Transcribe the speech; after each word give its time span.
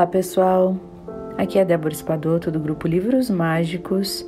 Olá 0.00 0.06
pessoal, 0.06 0.76
aqui 1.36 1.58
é 1.58 1.64
Débora 1.64 1.92
Espadoto 1.92 2.50
do 2.50 2.58
grupo 2.58 2.88
Livros 2.88 3.28
Mágicos 3.28 4.24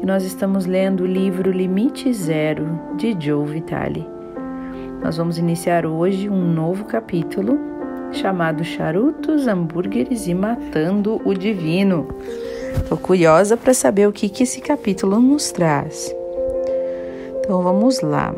e 0.00 0.06
nós 0.06 0.24
estamos 0.24 0.66
lendo 0.66 1.02
o 1.02 1.06
livro 1.06 1.50
Limite 1.50 2.12
Zero 2.12 2.78
de 2.96 3.16
Joe 3.18 3.46
Vitale. 3.46 4.06
Nós 5.02 5.16
vamos 5.16 5.38
iniciar 5.38 5.86
hoje 5.86 6.28
um 6.28 6.52
novo 6.52 6.84
capítulo 6.84 7.58
chamado 8.12 8.64
Charutos, 8.64 9.46
Hambúrgueres 9.46 10.26
e 10.26 10.34
Matando 10.34 11.20
o 11.24 11.34
Divino. 11.34 12.08
Estou 12.76 12.98
curiosa 12.98 13.56
para 13.56 13.74
saber 13.74 14.08
o 14.08 14.12
que, 14.12 14.28
que 14.28 14.44
esse 14.44 14.60
capítulo 14.60 15.20
nos 15.20 15.50
traz. 15.52 16.14
Então 17.40 17.62
vamos 17.62 18.00
lá. 18.00 18.34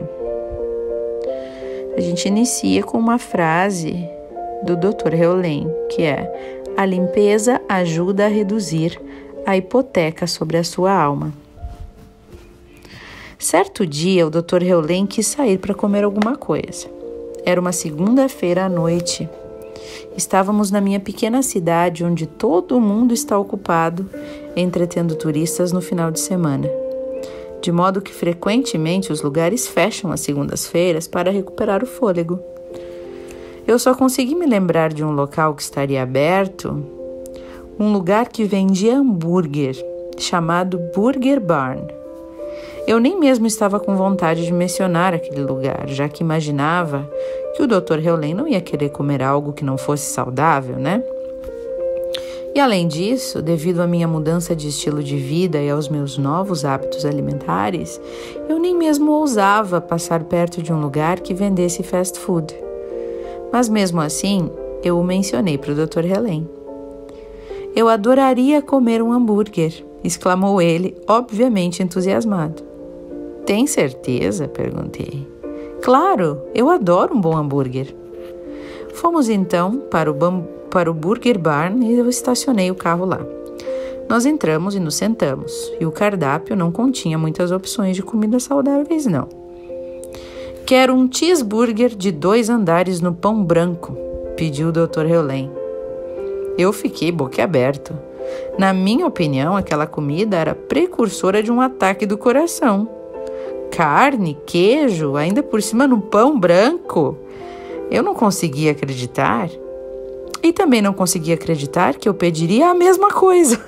A 1.97 2.01
gente 2.01 2.27
inicia 2.29 2.83
com 2.83 2.99
uma 2.99 3.19
frase 3.19 4.09
do 4.63 4.77
Dr. 4.77 5.15
Heulen, 5.15 5.67
que 5.91 6.03
é 6.03 6.61
a 6.77 6.87
limpeza 6.87 7.61
ajuda 7.69 8.27
a 8.27 8.29
reduzir 8.29 9.01
a 9.47 9.57
hipoteca 9.57 10.27
sobre 10.27 10.57
a 10.57 10.65
sua 10.65 10.93
alma. 10.93 11.40
Certo 13.41 13.87
dia, 13.87 14.27
o 14.27 14.31
Dr. 14.31 14.63
Heulen 14.63 15.07
quis 15.07 15.27
sair 15.27 15.57
para 15.57 15.73
comer 15.73 16.05
alguma 16.05 16.37
coisa. 16.37 16.87
Era 17.43 17.59
uma 17.59 17.73
segunda-feira 17.73 18.67
à 18.67 18.69
noite. 18.69 19.27
Estávamos 20.15 20.71
na 20.71 20.79
minha 20.79 21.01
pequena 21.01 21.43
cidade 21.43 22.05
onde 22.05 22.27
todo 22.27 22.79
mundo 22.79 23.15
está 23.15 23.39
ocupado 23.39 24.07
entretendo 24.55 25.15
turistas 25.15 25.73
no 25.73 25.81
final 25.81 26.11
de 26.11 26.21
semana. 26.21 26.69
De 27.63 27.73
modo 27.73 28.03
que 28.03 28.13
frequentemente 28.13 29.11
os 29.11 29.23
lugares 29.23 29.67
fecham 29.67 30.13
às 30.13 30.21
segundas-feiras 30.21 31.09
para 31.09 31.31
recuperar 31.31 31.83
o 31.83 31.87
fôlego. 31.87 32.39
Eu 33.67 33.79
só 33.79 33.95
consegui 33.95 34.35
me 34.35 34.45
lembrar 34.45 34.93
de 34.93 35.03
um 35.03 35.13
local 35.13 35.55
que 35.55 35.63
estaria 35.63 36.03
aberto, 36.03 36.85
um 37.79 37.91
lugar 37.91 38.29
que 38.29 38.45
vendia 38.45 38.99
hambúrguer, 38.99 39.83
chamado 40.19 40.79
Burger 40.95 41.41
Barn. 41.41 42.00
Eu 42.87 42.99
nem 42.99 43.19
mesmo 43.19 43.47
estava 43.47 43.79
com 43.79 43.97
vontade 43.97 44.45
de 44.45 44.53
mencionar 44.53 45.15
aquele 45.15 45.43
lugar, 45.43 45.89
já 45.89 46.09
que 46.09 46.23
imaginava 46.23 47.09
que 47.55 47.63
o 47.63 47.67
Dr. 47.67 48.05
Heulen 48.05 48.35
não 48.35 48.49
ia 48.49 48.61
querer 48.61 48.91
comer 48.91 49.23
algo 49.23 49.53
que 49.53 49.65
não 49.65 49.79
fosse 49.79 50.13
saudável, 50.13 50.77
né? 50.77 51.03
E 52.53 52.59
além 52.59 52.89
disso, 52.89 53.41
devido 53.41 53.81
à 53.81 53.87
minha 53.87 54.09
mudança 54.09 54.57
de 54.57 54.69
estilo 54.69 55.03
de 55.03 55.17
vida 55.17 55.63
e 55.63 55.71
aos 55.71 55.89
meus 55.89 56.19
novos 56.19 56.65
hábitos 56.65 57.05
alimentares, 57.05 58.01
eu 58.49 58.59
nem 58.59 58.77
mesmo 58.77 59.13
ousava 59.13 59.81
passar 59.81 60.25
perto 60.25 60.61
de 60.61 60.73
um 60.73 60.81
lugar 60.81 61.21
que 61.21 61.33
vendesse 61.33 61.85
fast 61.85 62.19
food. 62.19 62.53
Mas 63.53 63.69
mesmo 63.69 64.01
assim, 64.01 64.51
eu 64.83 64.99
o 64.99 65.05
mencionei 65.05 65.57
para 65.59 65.73
o 65.73 65.75
Dr. 65.75 66.05
Helen. 66.05 66.49
Eu 67.75 67.89
adoraria 67.89 68.61
comer 68.61 69.01
um 69.01 69.13
hambúrguer, 69.13 69.85
exclamou 70.03 70.61
ele, 70.61 70.97
obviamente 71.07 71.83
entusiasmado. 71.83 72.63
Tem 73.45 73.67
certeza? 73.67 74.49
perguntei. 74.49 75.27
Claro, 75.83 76.43
eu 76.55 76.69
adoro 76.69 77.15
um 77.15 77.21
bom 77.21 77.37
hambúrguer. 77.37 77.95
Fomos 78.95 79.29
então 79.29 79.81
para 79.91 80.11
o, 80.11 80.15
para 80.71 80.91
o 80.91 80.95
Burger 80.95 81.39
Barn 81.39 81.85
e 81.85 81.99
eu 81.99 82.09
estacionei 82.09 82.71
o 82.71 82.75
carro 82.75 83.05
lá. 83.05 83.21
Nós 84.09 84.27
entramos 84.27 84.75
e 84.75 84.81
nos 84.81 84.97
sentamos, 84.97 85.73
e 85.79 85.87
o 85.87 85.93
cardápio 85.93 86.57
não 86.57 86.73
continha 86.73 87.17
muitas 87.17 87.53
opções 87.53 87.95
de 87.95 88.03
comidas 88.03 88.43
saudáveis, 88.43 89.07
não. 89.07 89.29
Quero 90.67 90.93
um 90.93 91.09
cheeseburger 91.11 91.97
de 91.97 92.11
dois 92.11 92.51
andares 92.51 93.01
no 93.01 93.15
pão 93.15 93.45
branco, 93.45 93.97
pediu 94.37 94.69
o 94.69 94.73
Dr. 94.73 95.07
Heulen. 95.07 95.51
Eu 96.59 96.73
fiquei 96.73 97.11
boquiaberto. 97.11 97.95
Na 98.59 98.73
minha 98.73 99.07
opinião, 99.07 99.57
aquela 99.57 99.87
comida 99.87 100.37
era 100.37 100.55
precursora 100.55 101.43
de 101.43 101.51
um 101.51 101.61
ataque 101.61 102.05
do 102.05 102.19
coração. 102.19 102.89
Carne, 103.71 104.37
queijo, 104.47 105.17
ainda 105.17 105.43
por 105.43 105.63
cima 105.63 105.87
no 105.87 106.01
pão 106.01 106.39
branco. 106.39 107.17
Eu 107.91 108.03
não 108.03 108.15
conseguia 108.15 108.73
acreditar. 108.73 109.49
E 110.43 110.53
também 110.53 110.83
não 110.83 110.93
conseguia 110.93 111.35
acreditar 111.35 111.95
que 111.95 112.09
eu 112.09 112.15
pediria 112.15 112.69
a 112.69 112.75
mesma 112.75 113.11
coisa. 113.11 113.59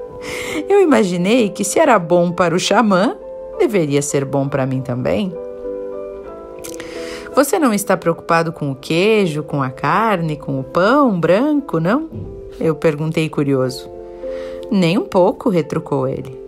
eu 0.68 0.80
imaginei 0.80 1.48
que 1.48 1.64
se 1.64 1.78
era 1.78 1.98
bom 1.98 2.32
para 2.32 2.54
o 2.54 2.58
xamã, 2.58 3.16
deveria 3.58 4.02
ser 4.02 4.24
bom 4.24 4.48
para 4.48 4.66
mim 4.66 4.80
também. 4.80 5.34
Você 7.34 7.58
não 7.58 7.72
está 7.72 7.96
preocupado 7.96 8.52
com 8.52 8.70
o 8.70 8.74
queijo, 8.74 9.42
com 9.42 9.62
a 9.62 9.70
carne, 9.70 10.36
com 10.36 10.58
o 10.58 10.64
pão 10.64 11.18
branco, 11.18 11.78
não? 11.78 12.39
Eu 12.58 12.74
perguntei 12.74 13.28
curioso. 13.28 13.88
Nem 14.70 14.98
um 14.98 15.04
pouco, 15.04 15.48
retrucou 15.48 16.08
ele. 16.08 16.38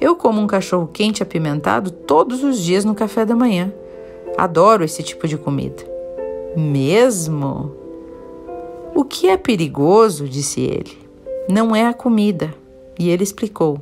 Eu 0.00 0.14
como 0.14 0.40
um 0.40 0.46
cachorro 0.46 0.88
quente 0.92 1.22
apimentado 1.22 1.90
todos 1.90 2.44
os 2.44 2.58
dias 2.58 2.84
no 2.84 2.94
café 2.94 3.24
da 3.24 3.34
manhã. 3.34 3.72
Adoro 4.36 4.84
esse 4.84 5.02
tipo 5.02 5.26
de 5.26 5.36
comida. 5.36 5.82
Mesmo? 6.56 7.72
O 8.94 9.04
que 9.04 9.28
é 9.28 9.36
perigoso, 9.36 10.28
disse 10.28 10.60
ele, 10.60 10.98
não 11.48 11.74
é 11.74 11.86
a 11.86 11.94
comida. 11.94 12.54
E 12.98 13.10
ele 13.10 13.22
explicou: 13.22 13.80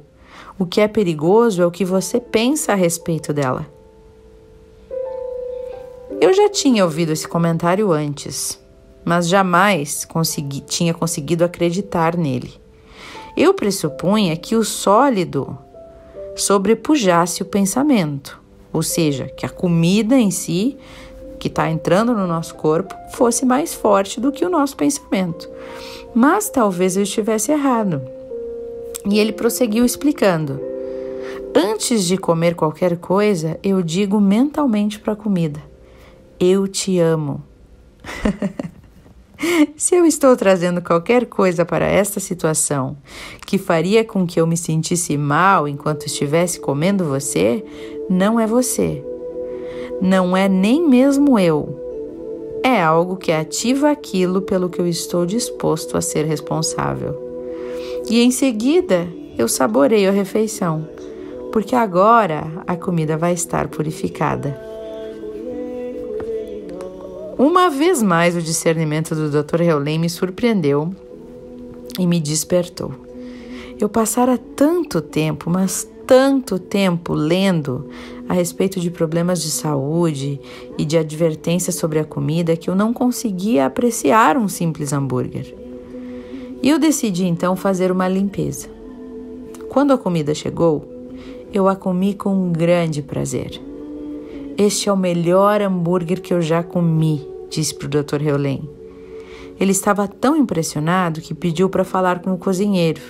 o 0.59 0.65
que 0.65 0.81
é 0.81 0.89
perigoso 0.89 1.63
é 1.63 1.67
o 1.67 1.71
que 1.71 1.85
você 1.85 2.19
pensa 2.21 2.73
a 2.73 2.75
respeito 2.77 3.33
dela. 3.33 3.67
Eu 6.19 6.33
já 6.33 6.49
tinha 6.49 6.85
ouvido 6.85 7.13
esse 7.13 7.29
comentário 7.29 7.93
antes, 7.93 8.59
mas 9.07 9.29
jamais 9.29 10.05
consegui, 10.05 10.61
tinha 10.61 10.93
conseguido 10.93 11.45
acreditar 11.45 12.17
nele. 12.17 12.53
Eu 13.37 13.55
pressupunha 13.55 14.37
que 14.37 14.57
o 14.57 14.65
sólido 14.65 15.57
sobrepujasse 16.35 17.41
o 17.41 17.47
pensamento, 17.47 18.43
ou 18.73 18.83
seja, 18.83 19.27
que 19.29 19.47
a 19.47 19.49
comida 19.49 20.17
em 20.17 20.33
si, 20.33 20.77
que 21.39 21.47
está 21.47 21.71
entrando 21.71 22.15
no 22.15 22.27
nosso 22.27 22.57
corpo, 22.57 22.97
fosse 23.13 23.47
mais 23.47 23.73
forte 23.73 24.21
do 24.21 24.33
que 24.33 24.45
o 24.45 24.51
nosso 24.51 24.77
pensamento. 24.77 25.49
Mas 26.13 26.51
talvez 26.51 26.97
eu 26.97 27.05
estivesse 27.05 27.53
errado. 27.53 28.03
E 29.09 29.21
ele 29.21 29.33
prosseguiu 29.33 29.85
explicando. 29.85 30.61
Antes 31.55 32.03
de 32.05 32.19
comer 32.19 32.57
qualquer 32.57 32.97
coisa, 32.97 33.57
eu 33.63 33.81
digo 33.83 34.21
mentalmente 34.21 34.99
para 34.99 35.13
a 35.13 35.17
comida: 35.17 35.63
eu 36.41 36.67
te 36.67 36.99
amo. 36.99 37.41
Se 39.77 39.95
eu 39.95 40.05
estou 40.05 40.37
trazendo 40.37 40.83
qualquer 40.83 41.27
coisa 41.27 41.65
para 41.65 41.87
esta 41.87 42.21
situação 42.21 42.97
que 43.47 43.59
faria 43.59 44.05
com 44.05 44.27
que 44.27 44.41
eu 44.41 44.47
me 44.47 44.57
sentisse 44.57 45.17
mal 45.17 45.69
enquanto 45.69 46.07
estivesse 46.07 46.61
comendo 46.61 47.05
você, 47.05 47.65
não 48.09 48.41
é 48.41 48.47
você. 48.47 49.05
Não 50.01 50.37
é 50.37 50.49
nem 50.49 50.87
mesmo 50.87 51.39
eu. 51.39 51.83
É 52.63 52.83
algo 52.83 53.17
que 53.17 53.31
ativa 53.31 53.91
aquilo 53.91 54.43
pelo 54.43 54.69
que 54.69 54.81
eu 54.81 54.87
estou 54.87 55.25
disposto 55.25 55.97
a 55.97 56.01
ser 56.01 56.25
responsável. 56.25 57.25
E 58.09 58.21
em 58.21 58.31
seguida 58.31 59.07
eu 59.39 59.49
saboreio 59.49 60.09
a 60.09 60.13
refeição, 60.13 60.89
porque 61.53 61.75
agora 61.75 62.51
a 62.67 62.77
comida 62.77 63.17
vai 63.17 63.33
estar 63.35 63.69
purificada. 63.69 64.66
Uma 67.39 67.69
vez 67.69 68.03
mais, 68.03 68.35
o 68.35 68.41
discernimento 68.41 69.15
do 69.15 69.31
Dr. 69.31 69.61
Heulen 69.61 69.99
me 69.99 70.09
surpreendeu 70.09 70.91
e 71.99 72.07
me 72.07 72.19
despertou. 72.19 72.95
Eu 73.79 73.91
passara 73.91 74.39
tanto 74.39 75.03
tempo, 75.03 75.51
mas 75.51 75.87
tanto 76.07 76.59
tempo 76.59 77.13
lendo 77.13 77.91
a 78.27 78.33
respeito 78.33 78.81
de 78.81 78.91
problemas 78.91 79.43
de 79.43 79.51
saúde 79.51 80.41
e 80.79 80.85
de 80.87 80.97
advertências 80.97 81.75
sobre 81.75 81.99
a 81.99 82.05
comida 82.05 82.57
que 82.57 82.71
eu 82.71 82.75
não 82.75 82.91
conseguia 82.91 83.67
apreciar 83.67 84.39
um 84.39 84.49
simples 84.49 84.95
hambúrguer. 84.95 85.55
E 86.63 86.71
eu 86.71 86.79
decidi 86.79 87.27
então 87.27 87.55
fazer 87.55 87.93
uma 87.93 88.09
limpeza. 88.09 88.69
Quando 89.69 89.93
a 89.93 89.99
comida 89.99 90.35
chegou, 90.35 90.89
eu 91.53 91.69
a 91.69 91.77
comi 91.77 92.15
com 92.15 92.35
um 92.35 92.51
grande 92.51 93.03
prazer. 93.03 93.61
Este 94.59 94.89
é 94.89 94.93
o 94.93 94.97
melhor 94.97 95.61
hambúrguer 95.61 96.23
que 96.23 96.33
eu 96.33 96.41
já 96.41 96.63
comi, 96.63 97.29
disse 97.51 97.75
para 97.75 97.87
o 97.87 97.91
Dr. 97.91 98.23
Heulen. 98.23 98.67
Ele 99.61 99.71
estava 99.71 100.09
tão 100.09 100.35
impressionado 100.35 101.21
que 101.21 101.35
pediu 101.35 101.69
para 101.69 101.85
falar 101.85 102.21
com 102.21 102.33
o 102.33 102.39
cozinheiro 102.39 103.03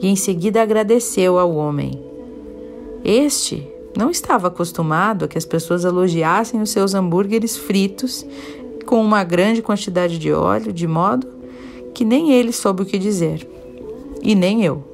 e 0.00 0.08
em 0.08 0.16
seguida 0.16 0.62
agradeceu 0.62 1.38
ao 1.38 1.54
homem. 1.54 2.02
Este 3.04 3.68
Não 3.96 4.10
estava 4.10 4.46
acostumado 4.48 5.24
a 5.24 5.28
que 5.28 5.36
as 5.36 5.44
pessoas 5.44 5.84
elogiassem 5.84 6.62
os 6.62 6.70
seus 6.70 6.94
hambúrgueres 6.94 7.56
fritos 7.56 8.24
com 8.86 9.02
uma 9.02 9.24
grande 9.24 9.60
quantidade 9.60 10.18
de 10.18 10.32
óleo, 10.32 10.72
de 10.72 10.86
modo 10.86 11.26
que 11.92 12.04
nem 12.04 12.32
ele 12.32 12.52
soube 12.52 12.82
o 12.82 12.86
que 12.86 12.96
dizer. 12.96 13.46
E 14.22 14.34
nem 14.34 14.64
eu. 14.64 14.84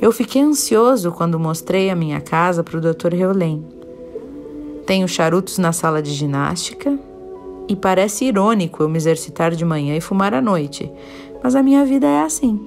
Eu 0.00 0.12
fiquei 0.12 0.40
ansioso 0.40 1.10
quando 1.10 1.38
mostrei 1.38 1.90
a 1.90 1.96
minha 1.96 2.20
casa 2.20 2.62
para 2.62 2.78
o 2.78 2.80
Dr. 2.80 3.12
Reolém. 3.12 3.79
Tenho 4.86 5.06
charutos 5.06 5.58
na 5.58 5.72
sala 5.72 6.02
de 6.02 6.12
ginástica 6.12 6.98
e 7.68 7.76
parece 7.76 8.24
irônico 8.24 8.82
eu 8.82 8.88
me 8.88 8.96
exercitar 8.96 9.54
de 9.54 9.64
manhã 9.64 9.96
e 9.96 10.00
fumar 10.00 10.34
à 10.34 10.40
noite, 10.40 10.90
mas 11.42 11.54
a 11.54 11.62
minha 11.62 11.84
vida 11.84 12.06
é 12.06 12.22
assim. 12.22 12.60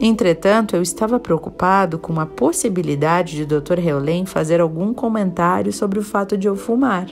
Entretanto, 0.00 0.74
eu 0.74 0.82
estava 0.82 1.20
preocupado 1.20 1.98
com 1.98 2.18
a 2.18 2.26
possibilidade 2.26 3.36
de 3.36 3.44
Dr. 3.44 3.78
Reolém 3.78 4.24
fazer 4.24 4.60
algum 4.60 4.94
comentário 4.94 5.72
sobre 5.72 5.98
o 5.98 6.02
fato 6.02 6.36
de 6.38 6.48
eu 6.48 6.56
fumar. 6.56 7.06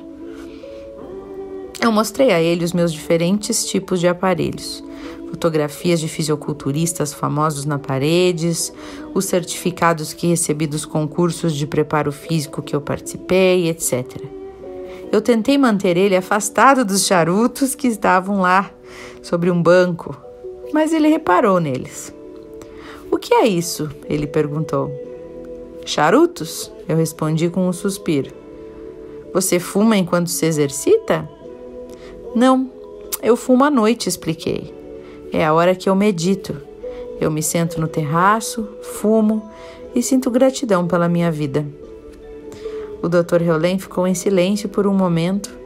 Eu 1.80 1.92
mostrei 1.92 2.32
a 2.32 2.40
ele 2.40 2.64
os 2.64 2.72
meus 2.72 2.92
diferentes 2.92 3.66
tipos 3.66 4.00
de 4.00 4.08
aparelhos 4.08 4.82
fotografias 5.30 6.00
de 6.00 6.08
fisiculturistas 6.08 7.12
famosos 7.12 7.64
na 7.64 7.78
paredes, 7.78 8.72
os 9.14 9.26
certificados 9.26 10.12
que 10.12 10.26
recebi 10.26 10.66
dos 10.66 10.84
concursos 10.84 11.54
de 11.54 11.66
preparo 11.66 12.10
físico 12.10 12.62
que 12.62 12.74
eu 12.74 12.80
participei, 12.80 13.68
etc. 13.68 14.04
Eu 15.12 15.20
tentei 15.20 15.56
manter 15.56 15.96
ele 15.96 16.16
afastado 16.16 16.84
dos 16.84 17.06
charutos 17.06 17.74
que 17.74 17.86
estavam 17.86 18.40
lá 18.40 18.70
sobre 19.22 19.50
um 19.50 19.62
banco, 19.62 20.16
mas 20.72 20.92
ele 20.92 21.08
reparou 21.08 21.60
neles. 21.60 22.12
O 23.10 23.16
que 23.16 23.34
é 23.34 23.46
isso? 23.46 23.90
ele 24.08 24.26
perguntou. 24.26 24.90
Charutos? 25.84 26.70
Eu 26.86 26.96
respondi 26.96 27.48
com 27.48 27.66
um 27.66 27.72
suspiro. 27.72 28.32
Você 29.32 29.58
fuma 29.58 29.96
enquanto 29.96 30.28
se 30.28 30.44
exercita? 30.44 31.28
Não, 32.34 32.70
eu 33.22 33.36
fumo 33.36 33.64
à 33.64 33.70
noite, 33.70 34.08
expliquei. 34.08 34.77
É 35.32 35.44
a 35.44 35.52
hora 35.52 35.74
que 35.74 35.88
eu 35.88 35.94
medito. 35.94 36.56
Eu 37.20 37.30
me 37.30 37.42
sento 37.42 37.80
no 37.80 37.88
terraço, 37.88 38.68
fumo 38.82 39.50
e 39.94 40.02
sinto 40.02 40.30
gratidão 40.30 40.86
pela 40.86 41.08
minha 41.08 41.30
vida. 41.30 41.66
O 43.02 43.08
Dr. 43.08 43.42
Heulen 43.42 43.78
ficou 43.78 44.06
em 44.06 44.14
silêncio 44.14 44.68
por 44.68 44.86
um 44.86 44.94
momento. 44.94 45.56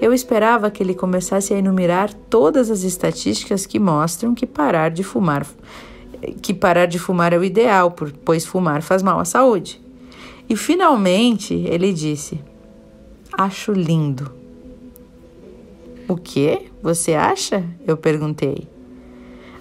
Eu 0.00 0.12
esperava 0.12 0.70
que 0.70 0.82
ele 0.82 0.94
começasse 0.94 1.52
a 1.52 1.58
enumerar 1.58 2.12
todas 2.30 2.70
as 2.70 2.82
estatísticas 2.82 3.66
que 3.66 3.78
mostram 3.78 4.34
que 4.34 4.46
parar 4.46 4.90
de 4.90 5.02
fumar 5.02 5.46
que 6.42 6.52
parar 6.52 6.86
de 6.86 6.98
fumar 6.98 7.32
é 7.32 7.38
o 7.38 7.44
ideal, 7.44 7.94
pois 8.24 8.44
fumar 8.44 8.82
faz 8.82 9.02
mal 9.02 9.18
à 9.18 9.24
saúde. 9.24 9.80
E 10.48 10.56
finalmente 10.56 11.54
ele 11.54 11.92
disse: 11.92 12.40
Acho 13.32 13.72
lindo. 13.72 14.32
O 16.08 16.16
que? 16.16 16.70
Você 16.82 17.14
acha? 17.14 17.64
Eu 17.86 17.96
perguntei. 17.96 18.66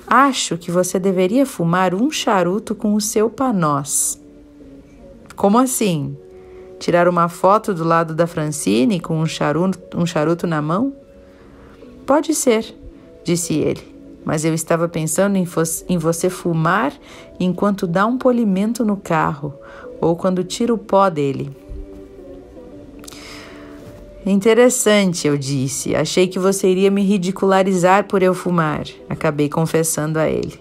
Acho 0.09 0.57
que 0.57 0.71
você 0.71 0.97
deveria 0.97 1.45
fumar 1.45 1.93
um 1.93 2.09
charuto 2.09 2.73
com 2.73 2.93
o 2.93 3.01
seu 3.01 3.29
panós. 3.29 4.17
Como 5.35 5.59
assim? 5.59 6.17
Tirar 6.79 7.09
uma 7.09 7.27
foto 7.27 7.73
do 7.73 7.83
lado 7.83 8.15
da 8.15 8.25
Francine 8.25 9.01
com 9.01 9.19
um 9.19 9.25
charuto, 9.25 9.97
um 9.97 10.05
charuto 10.05 10.47
na 10.47 10.61
mão? 10.61 10.93
Pode 12.05 12.33
ser, 12.33 12.73
disse 13.25 13.55
ele, 13.55 13.83
mas 14.23 14.45
eu 14.45 14.53
estava 14.53 14.87
pensando 14.87 15.35
em, 15.35 15.45
em 15.89 15.97
você 15.97 16.29
fumar 16.29 16.93
enquanto 17.37 17.85
dá 17.85 18.05
um 18.05 18.17
polimento 18.17 18.85
no 18.85 18.95
carro 18.95 19.53
ou 19.99 20.15
quando 20.15 20.41
tira 20.41 20.73
o 20.73 20.77
pó 20.77 21.09
dele. 21.09 21.66
Interessante, 24.29 25.25
eu 25.25 25.37
disse. 25.37 25.95
Achei 25.95 26.27
que 26.27 26.37
você 26.37 26.67
iria 26.67 26.91
me 26.91 27.01
ridicularizar 27.01 28.09
por 28.09 28.21
eu 28.21 28.33
fumar. 28.33 28.85
Acabei 29.09 29.47
confessando 29.47 30.19
a 30.19 30.27
ele. 30.27 30.59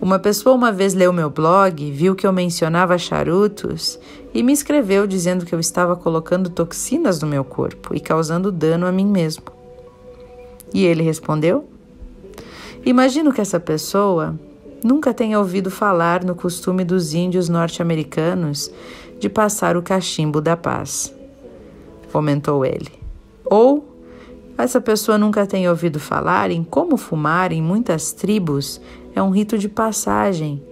Uma 0.00 0.18
pessoa 0.18 0.56
uma 0.56 0.72
vez 0.72 0.94
leu 0.94 1.12
meu 1.12 1.28
blog, 1.28 1.90
viu 1.90 2.14
que 2.14 2.26
eu 2.26 2.32
mencionava 2.32 2.96
charutos 2.96 4.00
e 4.32 4.42
me 4.42 4.54
escreveu 4.54 5.06
dizendo 5.06 5.44
que 5.44 5.54
eu 5.54 5.60
estava 5.60 5.94
colocando 5.94 6.48
toxinas 6.48 7.20
no 7.20 7.28
meu 7.28 7.44
corpo 7.44 7.94
e 7.94 8.00
causando 8.00 8.50
dano 8.50 8.86
a 8.86 8.90
mim 8.90 9.06
mesmo. 9.06 9.44
E 10.72 10.86
ele 10.86 11.02
respondeu: 11.02 11.68
Imagino 12.86 13.34
que 13.34 13.40
essa 13.42 13.60
pessoa 13.60 14.34
nunca 14.82 15.12
tenha 15.12 15.38
ouvido 15.38 15.70
falar 15.70 16.24
no 16.24 16.34
costume 16.34 16.86
dos 16.86 17.12
índios 17.12 17.50
norte-americanos 17.50 18.70
de 19.20 19.28
passar 19.28 19.76
o 19.76 19.82
cachimbo 19.82 20.40
da 20.40 20.56
paz 20.56 21.12
comentou 22.12 22.64
ele. 22.64 22.92
Ou 23.44 23.88
essa 24.56 24.80
pessoa 24.80 25.16
nunca 25.16 25.46
tem 25.46 25.68
ouvido 25.68 25.98
falar 25.98 26.50
em 26.50 26.62
como 26.62 26.96
fumar 26.96 27.50
em 27.50 27.62
muitas 27.62 28.12
tribos 28.12 28.80
é 29.14 29.22
um 29.22 29.30
rito 29.30 29.58
de 29.58 29.68
passagem 29.68 30.62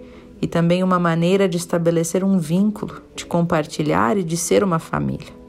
e 0.41 0.47
também 0.47 0.83
uma 0.83 0.99
maneira 0.99 1.49
de 1.49 1.57
estabelecer 1.57 2.23
um 2.23 2.37
vínculo, 2.37 3.01
de 3.15 3.25
compartilhar 3.25 4.17
e 4.17 4.23
de 4.23 4.37
ser 4.37 4.63
uma 4.63 4.79
família. 4.79 5.41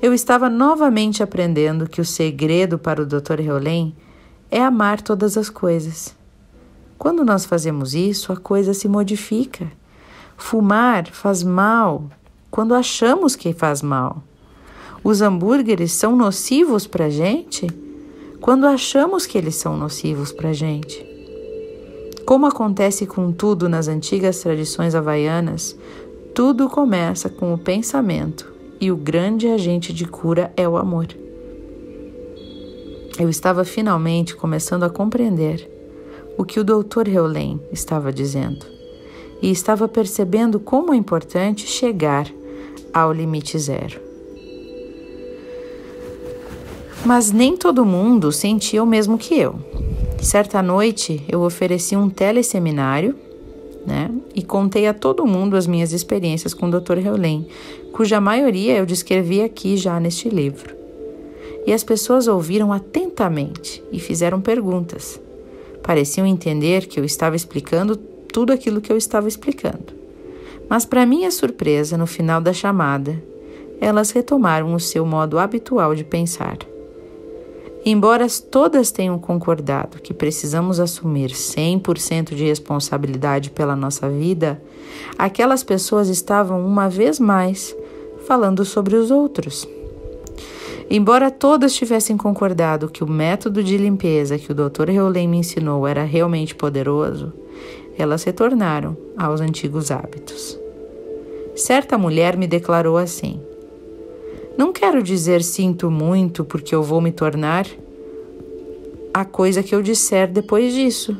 Eu 0.00 0.14
estava 0.14 0.48
novamente 0.48 1.22
aprendendo 1.22 1.88
que 1.88 2.00
o 2.00 2.04
segredo 2.04 2.78
para 2.78 3.02
o 3.02 3.06
Dr. 3.06 3.40
Reolém 3.40 3.94
é 4.50 4.62
amar 4.62 5.02
todas 5.02 5.36
as 5.36 5.50
coisas. 5.50 6.16
Quando 6.96 7.24
nós 7.24 7.44
fazemos 7.44 7.94
isso, 7.94 8.32
a 8.32 8.36
coisa 8.36 8.72
se 8.72 8.88
modifica. 8.88 9.70
Fumar 10.36 11.08
faz 11.08 11.42
mal 11.42 12.08
quando 12.50 12.74
achamos 12.74 13.36
que 13.36 13.52
faz 13.52 13.82
mal. 13.82 14.22
Os 15.08 15.22
hambúrgueres 15.22 15.92
são 15.92 16.14
nocivos 16.14 16.86
para 16.86 17.06
a 17.06 17.08
gente 17.08 17.66
quando 18.42 18.66
achamos 18.66 19.24
que 19.24 19.38
eles 19.38 19.54
são 19.54 19.74
nocivos 19.74 20.32
para 20.32 20.50
a 20.50 20.52
gente. 20.52 21.02
Como 22.26 22.44
acontece 22.44 23.06
com 23.06 23.32
tudo 23.32 23.70
nas 23.70 23.88
antigas 23.88 24.38
tradições 24.40 24.94
havaianas, 24.94 25.74
tudo 26.34 26.68
começa 26.68 27.30
com 27.30 27.54
o 27.54 27.56
pensamento 27.56 28.52
e 28.78 28.92
o 28.92 28.96
grande 28.98 29.48
agente 29.48 29.94
de 29.94 30.04
cura 30.04 30.52
é 30.54 30.68
o 30.68 30.76
amor. 30.76 31.06
Eu 33.18 33.30
estava 33.30 33.64
finalmente 33.64 34.36
começando 34.36 34.82
a 34.82 34.90
compreender 34.90 35.66
o 36.36 36.44
que 36.44 36.60
o 36.60 36.64
Dr. 36.64 37.08
Heulen 37.08 37.58
estava 37.72 38.12
dizendo 38.12 38.66
e 39.40 39.50
estava 39.50 39.88
percebendo 39.88 40.60
como 40.60 40.92
é 40.92 40.98
importante 40.98 41.66
chegar 41.66 42.30
ao 42.92 43.10
limite 43.10 43.58
zero. 43.58 44.07
Mas 47.08 47.32
nem 47.32 47.56
todo 47.56 47.86
mundo 47.86 48.30
sentia 48.30 48.82
o 48.82 48.86
mesmo 48.86 49.16
que 49.16 49.34
eu. 49.34 49.58
Certa 50.20 50.60
noite 50.60 51.24
eu 51.26 51.40
ofereci 51.40 51.96
um 51.96 52.10
teleseminário 52.10 53.14
né, 53.86 54.10
e 54.34 54.42
contei 54.42 54.86
a 54.86 54.92
todo 54.92 55.24
mundo 55.24 55.56
as 55.56 55.66
minhas 55.66 55.94
experiências 55.94 56.52
com 56.52 56.66
o 56.66 56.70
Dr. 56.70 56.98
Heulen, 56.98 57.48
cuja 57.92 58.20
maioria 58.20 58.76
eu 58.76 58.84
descrevi 58.84 59.40
aqui 59.40 59.78
já 59.78 59.98
neste 59.98 60.28
livro. 60.28 60.76
E 61.66 61.72
as 61.72 61.82
pessoas 61.82 62.28
ouviram 62.28 62.74
atentamente 62.74 63.82
e 63.90 63.98
fizeram 63.98 64.38
perguntas. 64.38 65.18
Pareciam 65.82 66.26
entender 66.26 66.88
que 66.88 67.00
eu 67.00 67.06
estava 67.06 67.36
explicando 67.36 67.96
tudo 67.96 68.52
aquilo 68.52 68.82
que 68.82 68.92
eu 68.92 68.98
estava 68.98 69.28
explicando. 69.28 69.94
Mas, 70.68 70.84
para 70.84 71.06
minha 71.06 71.30
surpresa, 71.30 71.96
no 71.96 72.06
final 72.06 72.38
da 72.38 72.52
chamada, 72.52 73.18
elas 73.80 74.10
retomaram 74.10 74.74
o 74.74 74.78
seu 74.78 75.06
modo 75.06 75.38
habitual 75.38 75.94
de 75.94 76.04
pensar. 76.04 76.58
Embora 77.84 78.26
todas 78.50 78.90
tenham 78.90 79.18
concordado 79.18 80.00
que 80.00 80.12
precisamos 80.12 80.80
assumir 80.80 81.30
100% 81.30 82.34
de 82.34 82.44
responsabilidade 82.44 83.50
pela 83.50 83.76
nossa 83.76 84.08
vida, 84.08 84.60
aquelas 85.16 85.62
pessoas 85.62 86.08
estavam 86.08 86.64
uma 86.66 86.88
vez 86.88 87.18
mais 87.20 87.74
falando 88.26 88.64
sobre 88.64 88.96
os 88.96 89.10
outros. 89.10 89.66
Embora 90.90 91.30
todas 91.30 91.74
tivessem 91.74 92.16
concordado 92.16 92.88
que 92.88 93.04
o 93.04 93.08
método 93.08 93.62
de 93.62 93.76
limpeza 93.76 94.38
que 94.38 94.50
o 94.50 94.54
Dr. 94.54 94.88
Heulen 94.90 95.28
me 95.28 95.38
ensinou 95.38 95.86
era 95.86 96.02
realmente 96.02 96.54
poderoso, 96.54 97.32
elas 97.96 98.24
retornaram 98.24 98.96
aos 99.16 99.40
antigos 99.40 99.90
hábitos. 99.90 100.58
Certa 101.54 101.98
mulher 101.98 102.36
me 102.36 102.46
declarou 102.46 102.96
assim: 102.96 103.40
Não 104.58 104.72
quero 104.72 105.00
dizer 105.04 105.40
sinto 105.44 105.88
muito 105.88 106.44
porque 106.44 106.74
eu 106.74 106.82
vou 106.82 107.00
me 107.00 107.12
tornar 107.12 107.64
a 109.14 109.24
coisa 109.24 109.62
que 109.62 109.72
eu 109.72 109.80
disser 109.80 110.26
depois 110.32 110.74
disso. 110.74 111.16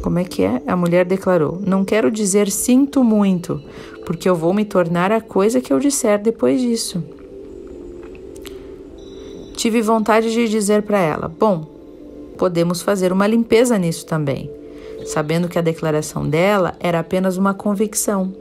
Como 0.00 0.18
é 0.18 0.24
que 0.24 0.42
é? 0.42 0.62
A 0.66 0.74
mulher 0.74 1.04
declarou: 1.04 1.60
Não 1.60 1.84
quero 1.84 2.10
dizer 2.10 2.50
sinto 2.50 3.04
muito, 3.04 3.62
porque 4.06 4.30
eu 4.30 4.34
vou 4.34 4.54
me 4.54 4.64
tornar 4.64 5.12
a 5.12 5.20
coisa 5.20 5.60
que 5.60 5.70
eu 5.70 5.78
disser 5.78 6.18
depois 6.22 6.58
disso. 6.58 7.04
Tive 9.52 9.82
vontade 9.82 10.32
de 10.32 10.48
dizer 10.48 10.84
para 10.84 11.00
ela: 11.00 11.28
Bom, 11.28 11.66
podemos 12.38 12.80
fazer 12.80 13.12
uma 13.12 13.26
limpeza 13.26 13.76
nisso 13.76 14.06
também. 14.06 14.50
sabendo 15.04 15.48
que 15.48 15.58
a 15.58 15.62
declaração 15.62 16.26
dela 16.26 16.76
era 16.80 16.98
apenas 16.98 17.36
uma 17.36 17.52
convicção. 17.52 18.32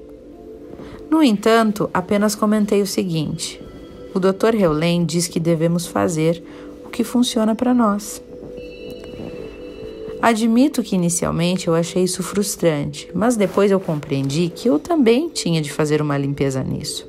No 1.10 1.24
entanto, 1.24 1.90
apenas 1.94 2.36
comentei 2.36 2.82
o 2.82 2.88
seguinte: 2.88 3.62
o 4.14 4.20
Dr. 4.20 4.56
Heulen 4.56 5.06
diz 5.06 5.28
que 5.28 5.40
devemos 5.40 5.88
fazer 5.88 6.44
o 6.86 6.90
que 6.90 7.04
funciona 7.04 7.56
para 7.56 7.74
nós. 7.74 8.22
Admito 10.22 10.84
que 10.84 10.96
inicialmente 10.96 11.68
eu 11.68 11.76
achei 11.76 12.04
isso 12.04 12.22
frustrante, 12.22 13.10
mas 13.14 13.38
depois 13.38 13.72
eu 13.72 13.80
compreendi 13.80 14.52
que 14.54 14.70
eu 14.70 14.78
também 14.78 15.30
tinha 15.30 15.62
de 15.62 15.72
fazer 15.72 16.02
uma 16.02 16.18
limpeza 16.18 16.62
nisso. 16.62 17.08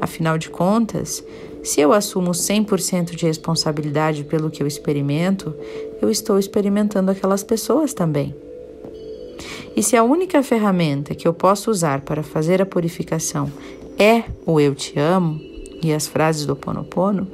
Afinal 0.00 0.38
de 0.38 0.48
contas, 0.48 1.22
se 1.62 1.80
eu 1.80 1.92
assumo 1.92 2.30
100% 2.30 3.14
de 3.14 3.26
responsabilidade 3.26 4.24
pelo 4.24 4.50
que 4.50 4.62
eu 4.62 4.66
experimento, 4.66 5.54
eu 6.00 6.10
estou 6.10 6.38
experimentando 6.38 7.10
aquelas 7.10 7.42
pessoas 7.42 7.92
também. 7.92 8.34
E 9.76 9.82
se 9.82 9.96
a 9.96 10.02
única 10.02 10.42
ferramenta 10.42 11.14
que 11.14 11.28
eu 11.28 11.34
posso 11.34 11.70
usar 11.70 12.00
para 12.00 12.22
fazer 12.22 12.62
a 12.62 12.66
purificação 12.66 13.52
é 13.98 14.24
o 14.46 14.58
eu 14.58 14.74
te 14.74 14.98
amo 14.98 15.38
e 15.82 15.92
as 15.92 16.06
frases 16.06 16.46
do 16.46 16.56
Ponopono, 16.56 17.28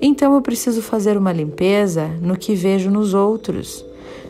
então 0.00 0.34
eu 0.34 0.40
preciso 0.40 0.80
fazer 0.80 1.16
uma 1.16 1.32
limpeza 1.32 2.08
no 2.22 2.36
que 2.36 2.54
vejo 2.54 2.90
nos 2.90 3.12
outros 3.12 3.84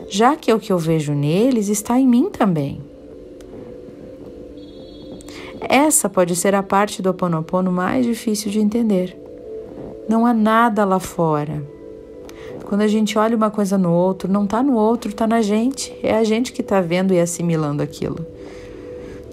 já 0.09 0.35
que 0.35 0.51
o 0.51 0.59
que 0.59 0.73
eu 0.73 0.77
vejo 0.77 1.13
neles 1.13 1.69
está 1.69 1.99
em 1.99 2.07
mim 2.07 2.29
também. 2.29 2.81
Essa 5.61 6.09
pode 6.09 6.35
ser 6.35 6.55
a 6.55 6.63
parte 6.63 7.01
do 7.01 7.09
Ho 7.09 7.11
Oponopono 7.11 7.71
mais 7.71 8.05
difícil 8.05 8.51
de 8.51 8.59
entender. 8.59 9.15
Não 10.07 10.25
há 10.25 10.33
nada 10.33 10.83
lá 10.83 10.99
fora. 10.99 11.63
Quando 12.69 12.81
a 12.81 12.87
gente 12.87 13.17
olha 13.17 13.35
uma 13.35 13.49
coisa 13.49 13.79
no 13.79 13.91
outro, 13.91 14.31
não 14.31 14.43
está 14.43 14.61
no 14.61 14.75
outro, 14.75 15.09
está 15.09 15.25
na 15.25 15.41
gente. 15.41 15.91
É 16.03 16.15
a 16.15 16.23
gente 16.23 16.53
que 16.53 16.61
está 16.61 16.79
vendo 16.79 17.11
e 17.11 17.19
assimilando 17.19 17.81
aquilo. 17.81 18.23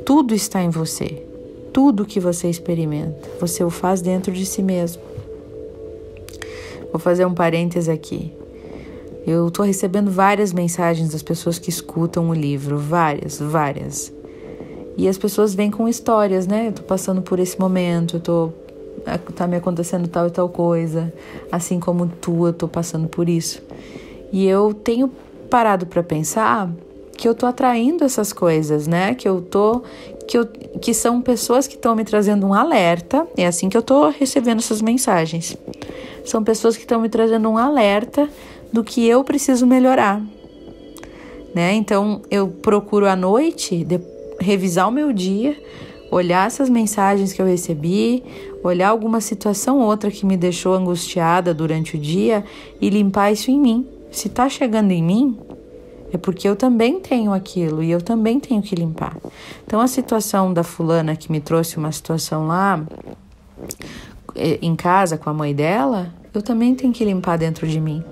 Tudo 0.06 0.34
está 0.34 0.62
em 0.62 0.70
você. 0.70 1.22
Tudo 1.70 2.06
que 2.06 2.18
você 2.18 2.48
experimenta, 2.48 3.28
você 3.38 3.62
o 3.62 3.68
faz 3.68 4.00
dentro 4.00 4.32
de 4.32 4.46
si 4.46 4.62
mesmo. 4.62 5.02
Vou 6.90 6.98
fazer 6.98 7.26
um 7.26 7.34
parêntese 7.34 7.90
aqui. 7.90 8.32
Eu 9.26 9.48
estou 9.48 9.66
recebendo 9.66 10.10
várias 10.10 10.50
mensagens 10.54 11.10
das 11.10 11.22
pessoas 11.22 11.58
que 11.58 11.68
escutam 11.68 12.30
o 12.30 12.34
livro, 12.34 12.78
várias, 12.78 13.38
várias. 13.38 14.10
E 14.96 15.06
as 15.06 15.18
pessoas 15.18 15.54
vêm 15.54 15.70
com 15.70 15.86
histórias, 15.86 16.46
né? 16.46 16.68
Eu 16.68 16.72
tô 16.72 16.82
passando 16.84 17.20
por 17.20 17.38
esse 17.38 17.60
momento, 17.60 18.16
eu 18.16 18.20
tô 18.20 18.52
tá 19.34 19.46
me 19.46 19.56
acontecendo 19.56 20.08
tal 20.08 20.26
e 20.26 20.30
tal 20.30 20.48
coisa, 20.48 21.12
assim 21.50 21.78
como 21.78 22.06
tu, 22.06 22.46
eu 22.46 22.52
tô 22.52 22.66
passando 22.68 23.08
por 23.08 23.28
isso. 23.28 23.62
E 24.32 24.46
eu 24.46 24.74
tenho 24.74 25.10
parado 25.48 25.86
para 25.86 26.02
pensar 26.02 26.70
que 27.16 27.26
eu 27.28 27.34
tô 27.34 27.46
atraindo 27.46 28.04
essas 28.04 28.32
coisas, 28.32 28.86
né? 28.86 29.14
Que 29.14 29.28
eu 29.28 29.40
tô 29.40 29.82
que, 30.26 30.36
eu, 30.36 30.46
que 30.46 30.92
são 30.92 31.22
pessoas 31.22 31.66
que 31.66 31.74
estão 31.74 31.94
me 31.94 32.04
trazendo 32.04 32.46
um 32.46 32.52
alerta. 32.52 33.26
É 33.36 33.46
assim 33.46 33.68
que 33.68 33.76
eu 33.76 33.82
tô 33.82 34.10
recebendo 34.10 34.58
essas 34.58 34.82
mensagens. 34.82 35.56
São 36.24 36.42
pessoas 36.42 36.76
que 36.76 36.82
estão 36.82 37.00
me 37.00 37.08
trazendo 37.08 37.48
um 37.48 37.56
alerta 37.56 38.28
do 38.72 38.82
que 38.82 39.06
eu 39.06 39.22
preciso 39.24 39.66
melhorar. 39.66 40.20
Né? 41.54 41.74
Então 41.74 42.20
eu 42.30 42.48
procuro 42.48 43.06
à 43.06 43.16
noite 43.16 43.84
de, 43.84 44.00
revisar 44.38 44.88
o 44.88 44.92
meu 44.92 45.12
dia, 45.12 45.56
olhar 46.10 46.46
essas 46.46 46.68
mensagens 46.68 47.32
que 47.32 47.40
eu 47.40 47.46
recebi, 47.46 48.22
olhar 48.66 48.88
alguma 48.88 49.20
situação 49.20 49.80
ou 49.80 49.86
outra 49.86 50.10
que 50.10 50.26
me 50.26 50.36
deixou 50.36 50.74
angustiada 50.74 51.54
durante 51.54 51.96
o 51.96 51.98
dia 51.98 52.44
e 52.80 52.90
limpar 52.90 53.32
isso 53.32 53.50
em 53.50 53.60
mim. 53.60 53.86
Se 54.10 54.28
está 54.28 54.48
chegando 54.48 54.92
em 54.92 55.02
mim, 55.02 55.38
é 56.12 56.16
porque 56.16 56.48
eu 56.48 56.56
também 56.56 57.00
tenho 57.00 57.32
aquilo 57.32 57.82
e 57.82 57.90
eu 57.90 58.00
também 58.00 58.38
tenho 58.40 58.62
que 58.62 58.74
limpar. 58.74 59.16
Então 59.66 59.80
a 59.80 59.86
situação 59.86 60.52
da 60.52 60.62
fulana 60.62 61.16
que 61.16 61.30
me 61.30 61.40
trouxe 61.40 61.76
uma 61.76 61.92
situação 61.92 62.46
lá 62.46 62.82
eh, 64.34 64.58
em 64.62 64.74
casa 64.76 65.18
com 65.18 65.28
a 65.28 65.34
mãe 65.34 65.54
dela, 65.54 66.12
eu 66.32 66.42
também 66.42 66.74
tenho 66.74 66.92
que 66.92 67.04
limpar 67.04 67.36
dentro 67.36 67.66
de 67.66 67.80
mim. 67.80 68.02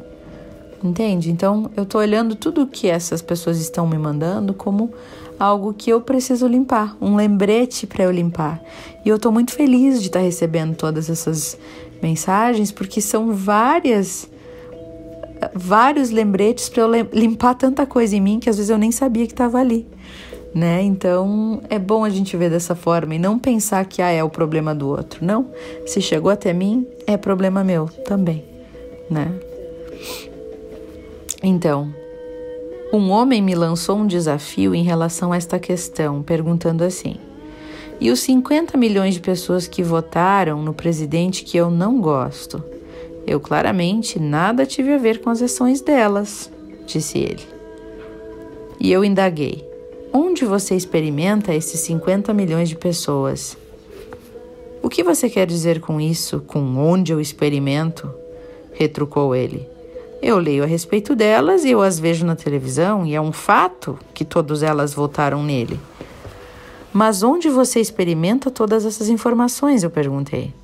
Entende? 0.82 1.30
Então 1.30 1.70
eu 1.76 1.86
tô 1.86 1.98
olhando 1.98 2.34
tudo 2.34 2.66
que 2.66 2.88
essas 2.88 3.22
pessoas 3.22 3.58
estão 3.58 3.86
me 3.86 3.96
mandando 3.96 4.52
como 4.52 4.92
algo 5.38 5.74
que 5.74 5.90
eu 5.90 6.00
preciso 6.00 6.46
limpar, 6.46 6.96
um 7.00 7.16
lembrete 7.16 7.86
para 7.86 8.04
eu 8.04 8.10
limpar. 8.10 8.60
E 9.04 9.08
eu 9.08 9.18
tô 9.18 9.30
muito 9.30 9.52
feliz 9.52 10.00
de 10.00 10.08
estar 10.08 10.20
tá 10.20 10.24
recebendo 10.24 10.74
todas 10.76 11.10
essas 11.10 11.58
mensagens 12.02 12.70
porque 12.70 13.00
são 13.00 13.32
várias 13.32 14.28
vários 15.54 16.10
lembretes 16.10 16.68
para 16.68 16.82
eu 16.82 16.90
limpar 17.12 17.54
tanta 17.54 17.84
coisa 17.86 18.16
em 18.16 18.20
mim 18.20 18.40
que 18.40 18.48
às 18.48 18.56
vezes 18.56 18.70
eu 18.70 18.78
nem 18.78 18.92
sabia 18.92 19.26
que 19.26 19.32
estava 19.32 19.58
ali. 19.58 19.86
Né? 20.54 20.82
Então 20.82 21.60
é 21.68 21.80
bom 21.80 22.04
a 22.04 22.10
gente 22.10 22.36
ver 22.36 22.48
dessa 22.48 22.76
forma 22.76 23.16
e 23.16 23.18
não 23.18 23.38
pensar 23.38 23.84
que 23.86 24.00
ah, 24.00 24.10
é 24.10 24.22
o 24.22 24.30
problema 24.30 24.74
do 24.74 24.88
outro. 24.88 25.24
Não, 25.24 25.50
se 25.84 26.00
chegou 26.00 26.30
até 26.30 26.52
mim, 26.52 26.86
é 27.06 27.16
problema 27.16 27.64
meu 27.64 27.88
também, 28.06 28.44
né? 29.10 29.32
Então, 31.42 31.92
um 32.92 33.10
homem 33.10 33.42
me 33.42 33.54
lançou 33.54 33.96
um 33.96 34.06
desafio 34.06 34.74
em 34.74 34.82
relação 34.82 35.32
a 35.32 35.36
esta 35.36 35.58
questão, 35.58 36.22
perguntando 36.22 36.84
assim: 36.84 37.16
e 38.00 38.10
os 38.10 38.20
50 38.20 38.76
milhões 38.76 39.14
de 39.14 39.20
pessoas 39.20 39.66
que 39.66 39.82
votaram 39.82 40.62
no 40.62 40.74
presidente 40.74 41.44
que 41.44 41.56
eu 41.56 41.70
não 41.70 42.00
gosto? 42.00 42.62
Eu 43.26 43.40
claramente 43.40 44.20
nada 44.20 44.66
tive 44.66 44.92
a 44.92 44.98
ver 44.98 45.20
com 45.20 45.30
as 45.30 45.40
ações 45.40 45.80
delas, 45.80 46.50
disse 46.86 47.18
ele. 47.18 47.46
E 48.78 48.92
eu 48.92 49.04
indaguei: 49.04 49.64
onde 50.12 50.44
você 50.44 50.74
experimenta 50.74 51.54
esses 51.54 51.80
50 51.80 52.32
milhões 52.34 52.68
de 52.68 52.76
pessoas? 52.76 53.56
O 54.82 54.88
que 54.88 55.02
você 55.02 55.30
quer 55.30 55.46
dizer 55.46 55.80
com 55.80 56.00
isso, 56.00 56.40
com 56.40 56.76
onde 56.76 57.12
eu 57.12 57.20
experimento? 57.20 58.10
retrucou 58.74 59.34
ele. 59.34 59.73
Eu 60.26 60.38
leio 60.38 60.64
a 60.64 60.66
respeito 60.66 61.14
delas 61.14 61.66
e 61.66 61.72
eu 61.72 61.82
as 61.82 61.98
vejo 61.98 62.24
na 62.24 62.34
televisão, 62.34 63.04
e 63.04 63.14
é 63.14 63.20
um 63.20 63.30
fato 63.30 63.98
que 64.14 64.24
todas 64.24 64.62
elas 64.62 64.94
votaram 64.94 65.42
nele. 65.42 65.78
Mas 66.90 67.22
onde 67.22 67.50
você 67.50 67.78
experimenta 67.78 68.50
todas 68.50 68.86
essas 68.86 69.10
informações? 69.10 69.82
Eu 69.82 69.90
perguntei. 69.90 70.54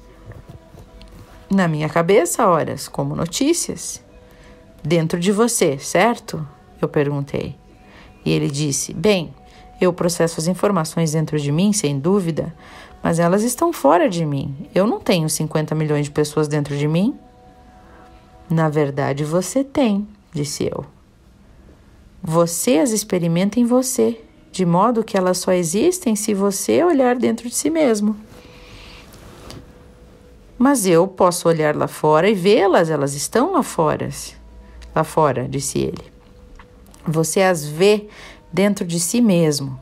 Na 1.50 1.68
minha 1.68 1.90
cabeça, 1.90 2.48
horas, 2.48 2.88
como 2.88 3.14
notícias. 3.14 4.02
Dentro 4.82 5.20
de 5.20 5.30
você, 5.30 5.78
certo? 5.78 6.42
Eu 6.80 6.88
perguntei. 6.88 7.54
E 8.24 8.32
ele 8.32 8.48
disse: 8.48 8.94
Bem, 8.94 9.34
eu 9.78 9.92
processo 9.92 10.40
as 10.40 10.46
informações 10.46 11.12
dentro 11.12 11.38
de 11.38 11.52
mim, 11.52 11.74
sem 11.74 11.98
dúvida, 11.98 12.54
mas 13.02 13.18
elas 13.18 13.42
estão 13.42 13.74
fora 13.74 14.08
de 14.08 14.24
mim. 14.24 14.66
Eu 14.74 14.86
não 14.86 14.98
tenho 14.98 15.28
50 15.28 15.74
milhões 15.74 16.06
de 16.06 16.10
pessoas 16.10 16.48
dentro 16.48 16.74
de 16.78 16.88
mim. 16.88 17.14
Na 18.50 18.68
verdade, 18.68 19.22
você 19.24 19.62
tem, 19.62 20.08
disse 20.32 20.64
eu. 20.64 20.84
Você 22.20 22.78
as 22.78 22.90
experimenta 22.90 23.60
em 23.60 23.64
você, 23.64 24.20
de 24.50 24.66
modo 24.66 25.04
que 25.04 25.16
elas 25.16 25.38
só 25.38 25.52
existem 25.52 26.16
se 26.16 26.34
você 26.34 26.82
olhar 26.82 27.14
dentro 27.14 27.48
de 27.48 27.54
si 27.54 27.70
mesmo. 27.70 28.16
Mas 30.58 30.84
eu 30.84 31.06
posso 31.06 31.48
olhar 31.48 31.76
lá 31.76 31.86
fora 31.86 32.28
e 32.28 32.34
vê-las, 32.34 32.90
elas 32.90 33.14
estão 33.14 33.52
lá 33.52 33.62
fora. 33.62 34.10
Lá 34.92 35.04
fora, 35.04 35.48
disse 35.48 35.78
ele. 35.78 36.12
Você 37.06 37.42
as 37.42 37.64
vê 37.64 38.08
dentro 38.52 38.84
de 38.84 38.98
si 38.98 39.20
mesmo. 39.20 39.78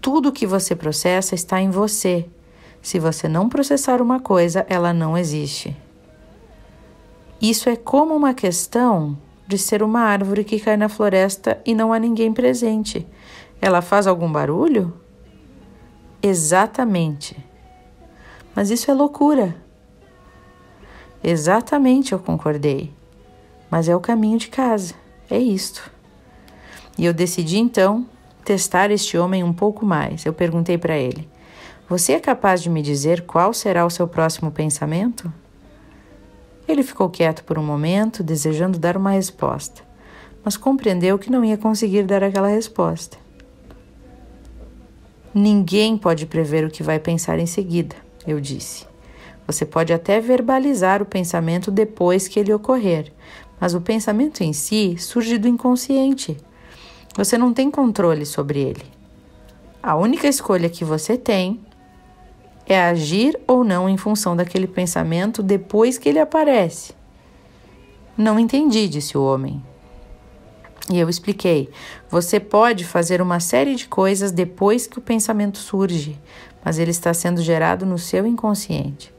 Tudo 0.00 0.30
que 0.30 0.46
você 0.46 0.76
processa 0.76 1.34
está 1.34 1.60
em 1.60 1.70
você. 1.70 2.24
Se 2.80 3.00
você 3.00 3.26
não 3.26 3.48
processar 3.48 4.00
uma 4.00 4.20
coisa, 4.20 4.64
ela 4.68 4.92
não 4.92 5.18
existe. 5.18 5.76
Isso 7.40 7.68
é 7.68 7.76
como 7.76 8.14
uma 8.14 8.32
questão 8.32 9.16
de 9.46 9.58
ser 9.58 9.82
uma 9.82 10.00
árvore 10.00 10.42
que 10.44 10.58
cai 10.58 10.76
na 10.76 10.88
floresta 10.88 11.60
e 11.64 11.74
não 11.74 11.92
há 11.92 11.98
ninguém 11.98 12.32
presente. 12.32 13.06
Ela 13.60 13.80
faz 13.80 14.06
algum 14.06 14.30
barulho? 14.30 14.92
Exatamente. 16.22 17.36
Mas 18.54 18.70
isso 18.70 18.90
é 18.90 18.94
loucura. 18.94 19.56
Exatamente, 21.22 22.12
eu 22.12 22.18
concordei. 22.18 22.92
Mas 23.70 23.88
é 23.88 23.94
o 23.94 24.00
caminho 24.00 24.38
de 24.38 24.48
casa. 24.48 24.94
É 25.30 25.38
isto. 25.38 25.90
E 26.96 27.04
eu 27.04 27.12
decidi 27.12 27.58
então 27.58 28.06
testar 28.44 28.90
este 28.90 29.18
homem 29.18 29.42
um 29.42 29.52
pouco 29.52 29.84
mais. 29.84 30.24
Eu 30.24 30.32
perguntei 30.32 30.78
para 30.78 30.96
ele: 30.96 31.28
Você 31.88 32.12
é 32.12 32.20
capaz 32.20 32.62
de 32.62 32.70
me 32.70 32.80
dizer 32.80 33.22
qual 33.22 33.52
será 33.52 33.84
o 33.84 33.90
seu 33.90 34.08
próximo 34.08 34.50
pensamento? 34.50 35.32
Ele 36.68 36.82
ficou 36.82 37.08
quieto 37.08 37.44
por 37.44 37.58
um 37.58 37.62
momento, 37.62 38.22
desejando 38.22 38.78
dar 38.78 38.96
uma 38.96 39.10
resposta, 39.10 39.82
mas 40.44 40.56
compreendeu 40.56 41.18
que 41.18 41.30
não 41.30 41.44
ia 41.44 41.56
conseguir 41.56 42.02
dar 42.02 42.24
aquela 42.24 42.48
resposta. 42.48 43.18
Ninguém 45.32 45.96
pode 45.96 46.26
prever 46.26 46.64
o 46.64 46.70
que 46.70 46.82
vai 46.82 46.98
pensar 46.98 47.38
em 47.38 47.46
seguida, 47.46 47.94
eu 48.26 48.40
disse. 48.40 48.86
Você 49.46 49.64
pode 49.64 49.92
até 49.92 50.20
verbalizar 50.20 51.00
o 51.00 51.06
pensamento 51.06 51.70
depois 51.70 52.26
que 52.26 52.40
ele 52.40 52.52
ocorrer, 52.52 53.12
mas 53.60 53.74
o 53.74 53.80
pensamento 53.80 54.42
em 54.42 54.52
si 54.52 54.96
surge 54.98 55.38
do 55.38 55.46
inconsciente. 55.46 56.36
Você 57.16 57.38
não 57.38 57.52
tem 57.52 57.70
controle 57.70 58.26
sobre 58.26 58.60
ele. 58.60 58.82
A 59.82 59.94
única 59.94 60.26
escolha 60.26 60.68
que 60.68 60.84
você 60.84 61.16
tem 61.16 61.60
é 62.66 62.80
agir 62.80 63.38
ou 63.46 63.62
não 63.62 63.88
em 63.88 63.96
função 63.96 64.34
daquele 64.34 64.66
pensamento 64.66 65.42
depois 65.42 65.98
que 65.98 66.08
ele 66.08 66.18
aparece. 66.18 66.94
Não 68.16 68.38
entendi, 68.38 68.88
disse 68.88 69.16
o 69.16 69.24
homem. 69.24 69.62
E 70.90 70.98
eu 70.98 71.08
expliquei: 71.08 71.68
você 72.10 72.40
pode 72.40 72.84
fazer 72.84 73.20
uma 73.20 73.40
série 73.40 73.74
de 73.74 73.86
coisas 73.86 74.32
depois 74.32 74.86
que 74.86 74.98
o 74.98 75.02
pensamento 75.02 75.58
surge, 75.58 76.18
mas 76.64 76.78
ele 76.78 76.90
está 76.90 77.12
sendo 77.12 77.42
gerado 77.42 77.84
no 77.84 77.98
seu 77.98 78.26
inconsciente. 78.26 79.12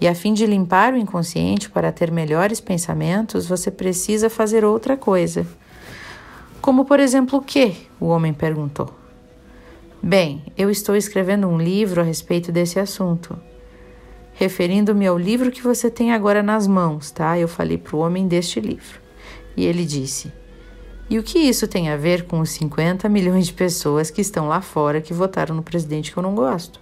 E 0.00 0.08
a 0.08 0.14
fim 0.14 0.34
de 0.34 0.46
limpar 0.46 0.94
o 0.94 0.96
inconsciente 0.96 1.70
para 1.70 1.92
ter 1.92 2.10
melhores 2.10 2.60
pensamentos, 2.60 3.46
você 3.46 3.70
precisa 3.70 4.28
fazer 4.28 4.64
outra 4.64 4.96
coisa. 4.96 5.46
Como, 6.60 6.84
por 6.84 6.98
exemplo, 7.00 7.38
o 7.38 7.42
que? 7.42 7.88
O 8.00 8.06
homem 8.06 8.32
perguntou. 8.32 9.01
Bem, 10.04 10.42
eu 10.58 10.68
estou 10.68 10.96
escrevendo 10.96 11.46
um 11.46 11.56
livro 11.56 12.00
a 12.00 12.04
respeito 12.04 12.50
desse 12.50 12.80
assunto. 12.80 13.38
Referindo-me 14.34 15.06
ao 15.06 15.16
livro 15.16 15.52
que 15.52 15.62
você 15.62 15.88
tem 15.88 16.12
agora 16.12 16.42
nas 16.42 16.66
mãos, 16.66 17.12
tá? 17.12 17.38
Eu 17.38 17.46
falei 17.46 17.78
para 17.78 17.94
o 17.94 18.00
homem 18.00 18.26
deste 18.26 18.58
livro. 18.58 19.00
E 19.56 19.64
ele 19.64 19.84
disse: 19.84 20.32
E 21.08 21.20
o 21.20 21.22
que 21.22 21.38
isso 21.38 21.68
tem 21.68 21.88
a 21.88 21.96
ver 21.96 22.24
com 22.24 22.40
os 22.40 22.50
50 22.50 23.08
milhões 23.08 23.46
de 23.46 23.52
pessoas 23.52 24.10
que 24.10 24.20
estão 24.20 24.48
lá 24.48 24.60
fora 24.60 25.00
que 25.00 25.14
votaram 25.14 25.54
no 25.54 25.62
presidente 25.62 26.10
que 26.10 26.16
eu 26.16 26.22
não 26.22 26.34
gosto? 26.34 26.80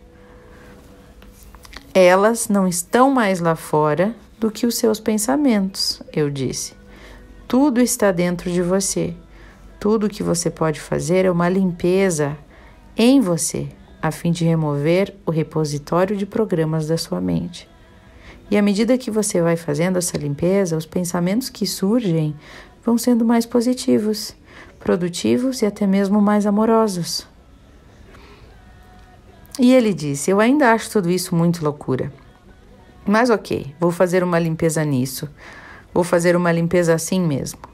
Elas 1.93 2.49
não 2.49 2.67
estão 2.67 3.11
mais 3.11 3.39
lá 3.39 3.55
fora 3.55 4.17
do 4.39 4.51
que 4.51 4.65
os 4.65 4.77
seus 4.77 4.99
pensamentos, 4.99 6.03
eu 6.11 6.31
disse. 6.31 6.73
Tudo 7.47 7.83
está 7.83 8.13
dentro 8.13 8.51
de 8.51 8.63
você. 8.63 9.13
Tudo 9.79 10.09
que 10.09 10.23
você 10.23 10.49
pode 10.49 10.81
fazer 10.81 11.27
é 11.27 11.31
uma 11.31 11.51
limpeza 11.51 12.39
em 13.03 13.19
você, 13.19 13.67
a 14.03 14.11
fim 14.11 14.31
de 14.31 14.45
remover 14.45 15.15
o 15.25 15.31
repositório 15.31 16.15
de 16.15 16.27
programas 16.27 16.87
da 16.87 16.99
sua 16.99 17.19
mente. 17.19 17.67
E 18.51 18.59
à 18.59 18.63
medida 18.63 18.99
que 18.99 19.11
você 19.11 19.41
vai 19.41 19.57
fazendo 19.57 19.97
essa 19.97 20.19
limpeza, 20.19 20.77
os 20.77 20.85
pensamentos 20.85 21.49
que 21.49 21.67
surgem 21.67 22.37
vão 22.85 22.99
sendo 22.99 23.25
mais 23.25 23.47
positivos, 23.47 24.37
produtivos 24.79 25.63
e 25.63 25.67
até 25.67 25.87
mesmo 25.87 26.21
mais 26.21 26.45
amorosos. 26.45 27.27
E 29.59 29.73
ele 29.73 29.95
disse: 29.95 30.31
Eu 30.31 30.39
ainda 30.39 30.71
acho 30.71 30.91
tudo 30.91 31.09
isso 31.09 31.35
muito 31.35 31.65
loucura. 31.65 32.13
Mas 33.07 33.31
ok, 33.31 33.75
vou 33.81 33.91
fazer 33.91 34.23
uma 34.23 34.39
limpeza 34.39 34.85
nisso. 34.85 35.27
Vou 35.95 36.05
fazer 36.05 36.37
uma 36.37 36.53
limpeza 36.53 36.93
assim 36.93 37.19
mesmo. 37.19 37.70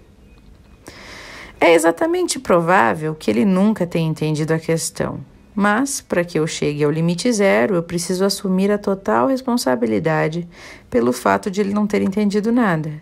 É 1.59 1.73
exatamente 1.73 2.39
provável 2.39 3.15
que 3.15 3.31
ele 3.31 3.45
nunca 3.45 3.87
tenha 3.87 4.09
entendido 4.09 4.53
a 4.53 4.59
questão, 4.59 5.21
mas 5.55 6.03
para 6.03 6.23
que 6.23 6.39
eu 6.39 6.47
chegue 6.47 6.85
ao 6.85 6.91
limite 6.91 7.33
zero, 7.33 7.75
eu 7.75 7.83
preciso 7.83 8.27
assumir 8.27 8.71
a 8.71 8.77
total 8.77 9.29
responsabilidade 9.29 10.47
pelo 10.91 11.15
fato 11.15 11.51
de 11.51 11.63
ele 11.63 11.73
não 11.73 11.87
ter 11.87 12.03
entendido 12.03 12.53
nada. 12.53 12.93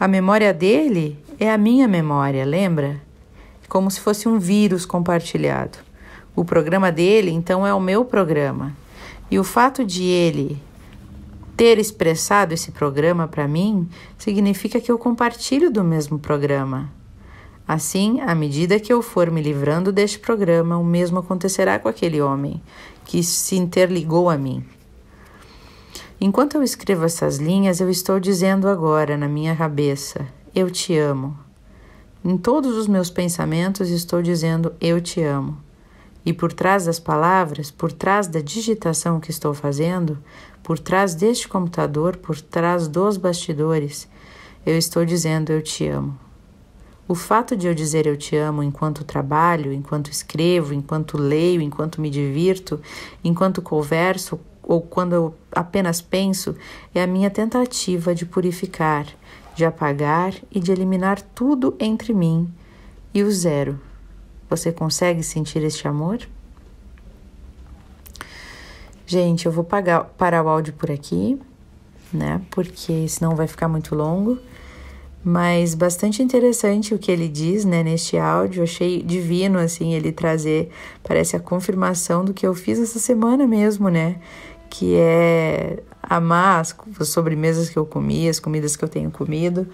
A 0.00 0.08
memória 0.08 0.54
dele 0.54 1.18
é 1.38 1.52
a 1.52 1.58
minha 1.58 1.86
memória, 1.86 2.46
lembra? 2.46 3.00
Como 3.68 3.90
se 3.90 4.00
fosse 4.00 4.26
um 4.26 4.38
vírus 4.38 4.86
compartilhado. 4.86 5.78
O 6.34 6.44
programa 6.44 6.90
dele, 6.90 7.30
então, 7.30 7.66
é 7.66 7.74
o 7.74 7.80
meu 7.80 8.06
programa. 8.06 8.74
E 9.30 9.38
o 9.38 9.44
fato 9.44 9.84
de 9.84 10.02
ele 10.02 10.58
ter 11.56 11.78
expressado 11.78 12.54
esse 12.54 12.70
programa 12.70 13.28
para 13.28 13.48
mim 13.48 13.88
significa 14.18 14.80
que 14.80 14.90
eu 14.90 14.98
compartilho 14.98 15.70
do 15.70 15.84
mesmo 15.84 16.18
programa. 16.18 16.95
Assim, 17.66 18.20
à 18.20 18.32
medida 18.32 18.78
que 18.78 18.92
eu 18.92 19.02
for 19.02 19.28
me 19.28 19.42
livrando 19.42 19.90
deste 19.90 20.20
programa, 20.20 20.78
o 20.78 20.84
mesmo 20.84 21.18
acontecerá 21.18 21.78
com 21.80 21.88
aquele 21.88 22.20
homem 22.20 22.62
que 23.04 23.24
se 23.24 23.56
interligou 23.56 24.30
a 24.30 24.38
mim. 24.38 24.64
Enquanto 26.20 26.54
eu 26.54 26.62
escrevo 26.62 27.04
essas 27.04 27.38
linhas, 27.38 27.80
eu 27.80 27.90
estou 27.90 28.20
dizendo 28.20 28.68
agora 28.68 29.16
na 29.16 29.28
minha 29.28 29.56
cabeça: 29.56 30.26
Eu 30.54 30.70
te 30.70 30.96
amo. 30.96 31.36
Em 32.24 32.38
todos 32.38 32.76
os 32.76 32.86
meus 32.86 33.10
pensamentos, 33.10 33.90
estou 33.90 34.22
dizendo: 34.22 34.72
Eu 34.80 35.00
te 35.00 35.20
amo. 35.22 35.58
E 36.24 36.32
por 36.32 36.52
trás 36.52 36.86
das 36.86 36.98
palavras, 36.98 37.70
por 37.70 37.92
trás 37.92 38.26
da 38.28 38.40
digitação 38.40 39.20
que 39.20 39.30
estou 39.30 39.52
fazendo, 39.52 40.18
por 40.62 40.78
trás 40.78 41.14
deste 41.14 41.46
computador, 41.48 42.16
por 42.16 42.40
trás 42.40 42.88
dos 42.88 43.16
bastidores, 43.16 44.08
eu 44.64 44.78
estou 44.78 45.04
dizendo: 45.04 45.50
Eu 45.50 45.62
te 45.62 45.86
amo. 45.86 46.25
O 47.08 47.14
fato 47.14 47.56
de 47.56 47.68
eu 47.68 47.74
dizer 47.74 48.06
eu 48.06 48.16
te 48.16 48.36
amo 48.36 48.62
enquanto 48.62 49.04
trabalho, 49.04 49.72
enquanto 49.72 50.10
escrevo, 50.10 50.74
enquanto 50.74 51.16
leio, 51.16 51.60
enquanto 51.60 52.00
me 52.00 52.10
divirto, 52.10 52.80
enquanto 53.22 53.62
converso 53.62 54.40
ou 54.62 54.80
quando 54.80 55.12
eu 55.12 55.34
apenas 55.52 56.00
penso, 56.00 56.56
é 56.92 57.00
a 57.00 57.06
minha 57.06 57.30
tentativa 57.30 58.12
de 58.12 58.26
purificar, 58.26 59.06
de 59.54 59.64
apagar 59.64 60.34
e 60.50 60.58
de 60.58 60.72
eliminar 60.72 61.22
tudo 61.22 61.76
entre 61.78 62.12
mim 62.12 62.52
e 63.14 63.22
o 63.22 63.30
zero. 63.30 63.80
Você 64.50 64.72
consegue 64.72 65.22
sentir 65.22 65.62
este 65.62 65.86
amor? 65.86 66.18
Gente, 69.06 69.46
eu 69.46 69.52
vou 69.52 69.62
pagar, 69.62 70.02
parar 70.18 70.42
o 70.42 70.48
áudio 70.48 70.72
por 70.72 70.90
aqui, 70.90 71.40
né? 72.12 72.42
Porque 72.50 73.06
senão 73.06 73.36
vai 73.36 73.46
ficar 73.46 73.68
muito 73.68 73.94
longo. 73.94 74.38
Mas 75.28 75.74
bastante 75.74 76.22
interessante 76.22 76.94
o 76.94 76.98
que 77.00 77.10
ele 77.10 77.26
diz, 77.26 77.64
né, 77.64 77.82
neste 77.82 78.16
áudio. 78.16 78.62
Achei 78.62 79.02
divino, 79.02 79.58
assim, 79.58 79.92
ele 79.92 80.12
trazer, 80.12 80.70
parece 81.02 81.34
a 81.34 81.40
confirmação 81.40 82.24
do 82.24 82.32
que 82.32 82.46
eu 82.46 82.54
fiz 82.54 82.78
essa 82.78 83.00
semana 83.00 83.44
mesmo, 83.44 83.88
né? 83.88 84.20
Que 84.70 84.94
é 84.94 85.82
amar 86.00 86.60
as, 86.60 86.76
as 87.00 87.08
sobremesas 87.08 87.68
que 87.68 87.76
eu 87.76 87.84
comi, 87.84 88.28
as 88.28 88.38
comidas 88.38 88.76
que 88.76 88.84
eu 88.84 88.88
tenho 88.88 89.10
comido. 89.10 89.66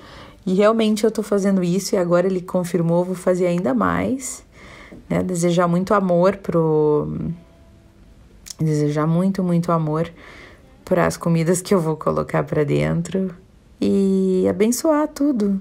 E 0.47 0.55
realmente 0.55 1.05
eu 1.05 1.11
tô 1.11 1.23
fazendo 1.23 1.63
isso 1.63 1.95
e 1.95 1.99
agora 1.99 2.27
ele 2.27 2.41
confirmou, 2.41 3.05
vou 3.05 3.15
fazer 3.15 3.47
ainda 3.47 3.75
mais, 3.75 4.43
né? 5.07 5.23
Desejar 5.23 5.69
muito 5.69 5.93
amor 5.93 6.39
pro. 6.39 7.15
Desejar 8.59 9.07
muito, 9.07 9.45
muito 9.45 9.71
amor 9.71 10.11
para 10.83 11.07
as 11.07 11.19
comidas 11.19 11.61
que 11.61 11.75
eu 11.75 11.79
vou 11.79 11.95
colocar 11.95 12.43
para 12.43 12.65
dentro 12.65 13.42
e 13.83 14.47
abençoar 14.49 15.09
tudo. 15.09 15.61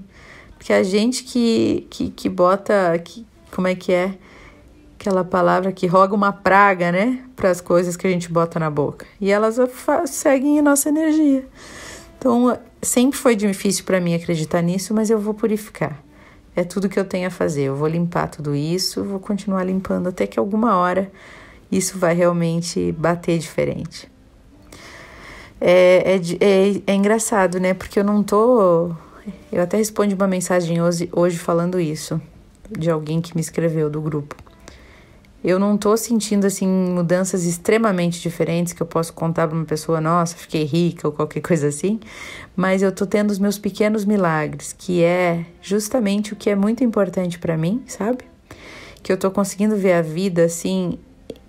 Porque 0.56 0.72
a 0.72 0.82
gente 0.84 1.24
que, 1.24 1.86
que, 1.90 2.10
que 2.10 2.28
bota, 2.28 2.96
que, 3.04 3.26
como 3.50 3.66
é 3.66 3.74
que 3.74 3.92
é? 3.92 4.14
Aquela 4.94 5.24
palavra 5.24 5.72
que 5.72 5.88
roga 5.88 6.14
uma 6.14 6.32
praga, 6.32 6.92
né? 6.92 7.24
Para 7.34 7.50
as 7.50 7.60
coisas 7.60 7.96
que 7.96 8.06
a 8.06 8.10
gente 8.10 8.30
bota 8.30 8.60
na 8.60 8.70
boca. 8.70 9.04
E 9.20 9.32
elas 9.32 9.56
seguem 10.06 10.60
a 10.60 10.62
nossa 10.62 10.88
energia. 10.88 11.44
Então, 12.16 12.56
sempre 12.80 13.18
foi 13.18 13.34
difícil 13.34 13.84
para 13.84 14.00
mim 14.00 14.14
acreditar 14.14 14.62
nisso, 14.62 14.94
mas 14.94 15.10
eu 15.10 15.18
vou 15.18 15.34
purificar. 15.34 16.00
É 16.54 16.62
tudo 16.62 16.88
que 16.88 17.00
eu 17.00 17.04
tenho 17.04 17.26
a 17.26 17.30
fazer. 17.30 17.62
Eu 17.62 17.74
vou 17.74 17.88
limpar 17.88 18.28
tudo 18.28 18.54
isso, 18.54 19.02
vou 19.02 19.18
continuar 19.18 19.64
limpando 19.64 20.08
até 20.08 20.28
que 20.28 20.38
alguma 20.38 20.76
hora 20.76 21.10
isso 21.72 21.98
vai 21.98 22.14
realmente 22.14 22.92
bater 22.92 23.36
diferente. 23.38 24.11
É, 25.64 26.16
é, 26.16 26.20
é, 26.40 26.82
é 26.88 26.94
engraçado, 26.94 27.60
né? 27.60 27.72
Porque 27.72 28.00
eu 28.00 28.02
não 28.02 28.20
tô. 28.24 28.90
Eu 29.52 29.62
até 29.62 29.76
respondi 29.76 30.12
uma 30.12 30.26
mensagem 30.26 30.82
hoje, 30.82 31.08
hoje 31.12 31.38
falando 31.38 31.78
isso, 31.78 32.20
de 32.68 32.90
alguém 32.90 33.20
que 33.20 33.32
me 33.36 33.40
escreveu 33.40 33.88
do 33.88 34.00
grupo. 34.00 34.34
Eu 35.44 35.60
não 35.60 35.76
tô 35.76 35.96
sentindo, 35.96 36.46
assim, 36.48 36.66
mudanças 36.66 37.44
extremamente 37.44 38.20
diferentes 38.20 38.72
que 38.72 38.82
eu 38.82 38.86
posso 38.86 39.12
contar 39.12 39.46
pra 39.46 39.56
uma 39.56 39.64
pessoa, 39.64 40.00
nossa, 40.00 40.36
fiquei 40.36 40.64
rica 40.64 41.06
ou 41.06 41.12
qualquer 41.12 41.40
coisa 41.40 41.68
assim, 41.68 42.00
mas 42.56 42.82
eu 42.82 42.90
tô 42.90 43.06
tendo 43.06 43.30
os 43.30 43.38
meus 43.38 43.58
pequenos 43.58 44.04
milagres, 44.04 44.72
que 44.76 45.02
é 45.02 45.44
justamente 45.60 46.32
o 46.32 46.36
que 46.36 46.50
é 46.50 46.56
muito 46.56 46.82
importante 46.82 47.38
para 47.38 47.56
mim, 47.56 47.82
sabe? 47.86 48.24
Que 49.00 49.12
eu 49.12 49.16
tô 49.16 49.30
conseguindo 49.30 49.76
ver 49.76 49.92
a 49.94 50.02
vida, 50.02 50.44
assim, 50.44 50.98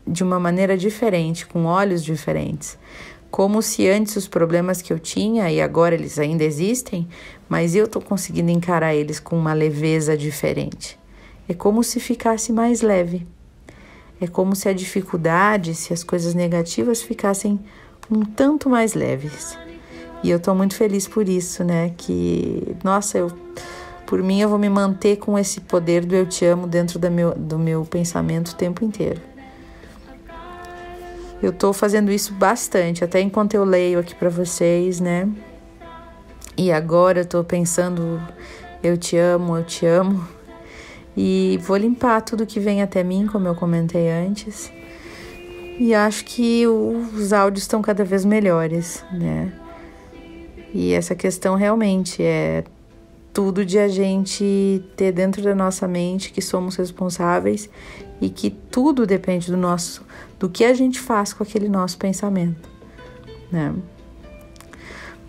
de 0.06 0.24
uma 0.24 0.40
maneira 0.40 0.78
diferente, 0.78 1.48
com 1.48 1.66
olhos 1.66 2.04
diferentes 2.04 2.78
como 3.34 3.64
se 3.64 3.90
antes 3.90 4.16
os 4.16 4.28
problemas 4.28 4.80
que 4.80 4.94
eu 4.94 5.00
tinha 5.00 5.52
e 5.52 5.60
agora 5.60 5.96
eles 5.96 6.20
ainda 6.20 6.44
existem, 6.44 7.08
mas 7.50 7.74
eu 7.74 7.86
estou 7.86 8.00
conseguindo 8.00 8.52
encarar 8.52 8.94
eles 8.94 9.20
com 9.20 9.36
uma 9.36 9.54
leveza 9.54 10.16
diferente. 10.16 11.00
É 11.50 11.54
como 11.56 11.84
se 11.84 12.00
ficasse 12.00 12.54
mais 12.54 12.84
leve. 12.84 13.26
É 14.22 14.28
como 14.28 14.56
se 14.56 14.70
a 14.70 14.74
dificuldade, 14.74 15.74
se 15.74 15.92
as 15.92 16.04
coisas 16.04 16.36
negativas 16.36 17.02
ficassem 17.02 17.60
um 18.08 18.24
tanto 18.24 18.70
mais 18.70 18.94
leves. 18.94 19.58
E 20.24 20.30
eu 20.30 20.38
estou 20.38 20.54
muito 20.54 20.76
feliz 20.76 21.08
por 21.08 21.28
isso, 21.28 21.64
né? 21.64 21.92
Que, 21.98 22.76
nossa, 22.84 23.18
eu, 23.18 23.32
por 24.06 24.22
mim 24.22 24.42
eu 24.42 24.50
vou 24.50 24.60
me 24.60 24.70
manter 24.70 25.16
com 25.16 25.40
esse 25.40 25.60
poder 25.60 26.06
do 26.06 26.14
eu 26.14 26.28
te 26.28 26.46
amo 26.46 26.68
dentro 26.68 27.00
meu, 27.10 27.34
do 27.34 27.58
meu 27.58 27.84
pensamento 27.84 28.50
o 28.50 28.56
tempo 28.56 28.86
inteiro. 28.86 29.33
Eu 31.44 31.52
tô 31.52 31.74
fazendo 31.74 32.10
isso 32.10 32.34
bastante, 32.34 33.04
até 33.04 33.20
enquanto 33.20 33.54
eu 33.54 33.66
leio 33.66 34.00
aqui 34.00 34.16
para 34.16 34.30
vocês, 34.30 35.02
né? 35.02 35.28
E 36.56 36.72
agora 36.72 37.20
eu 37.20 37.26
tô 37.26 37.44
pensando, 37.44 38.22
eu 38.82 38.96
te 38.98 39.18
amo, 39.18 39.58
eu 39.58 39.66
te 39.66 39.86
amo. 39.86 40.26
E 41.18 41.60
vou 41.62 41.76
limpar 41.76 42.22
tudo 42.22 42.46
que 42.46 42.62
vem 42.62 42.82
até 42.82 43.04
mim, 43.04 43.28
como 43.30 43.46
eu 43.46 43.56
comentei 43.56 44.10
antes. 44.10 44.72
E 45.78 45.94
acho 45.94 46.24
que 46.24 46.66
os 46.66 47.34
áudios 47.34 47.64
estão 47.64 47.82
cada 47.82 48.06
vez 48.06 48.24
melhores, 48.24 49.04
né? 49.12 49.52
E 50.74 50.94
essa 50.94 51.14
questão 51.14 51.56
realmente 51.56 52.24
é 52.24 52.64
tudo 53.34 53.66
de 53.66 53.78
a 53.80 53.90
gente 53.90 54.82
ter 54.96 55.12
dentro 55.12 55.42
da 55.42 55.54
nossa 55.54 55.90
mente 55.90 56.32
que 56.32 56.42
somos 56.42 56.78
responsáveis 56.78 57.70
e 58.24 58.30
que 58.30 58.50
tudo 58.50 59.06
depende 59.06 59.52
do 59.52 59.58
nosso 59.58 60.02
do 60.40 60.50
que 60.50 60.64
a 60.64 60.74
gente 60.74 61.00
faz 61.00 61.34
com 61.34 61.44
aquele 61.44 61.68
nosso 61.68 61.98
pensamento, 61.98 62.70
né? 63.52 63.74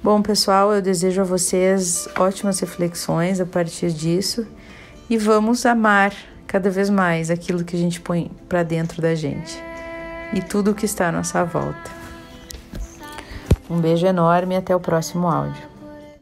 Bom, 0.03 0.23
pessoal, 0.23 0.73
eu 0.73 0.83
desejo 0.83 1.21
a 1.21 1.25
vocês 1.25 2.09
ótimas 2.17 2.61
reflexões 2.61 3.41
a 3.41 3.47
partir 3.47 3.91
disso 3.91 4.47
e 5.11 5.17
vamos 5.17 5.67
amar 5.67 6.13
cada 6.47 6.71
vez 6.71 6.89
mais 6.89 7.31
aquilo 7.31 7.65
que 7.65 7.75
a 7.75 7.79
gente 7.79 8.01
põe 8.01 8.31
para 8.49 8.63
dentro 8.63 9.03
da 9.03 9.15
gente 9.15 9.61
e 10.33 10.41
tudo 10.41 10.75
que 10.75 10.85
está 10.85 11.09
à 11.09 11.13
nossa 11.13 11.45
volta. 11.45 11.91
Um 13.69 13.81
beijo 13.81 14.07
enorme 14.07 14.55
e 14.55 14.59
até 14.59 14.75
o 14.77 14.81
próximo 14.81 15.27
áudio. 15.27 15.74